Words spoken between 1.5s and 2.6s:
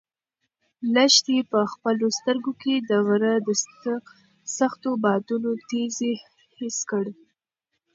په خپلو سترګو